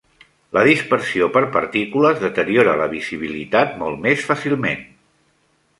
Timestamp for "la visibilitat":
2.83-3.79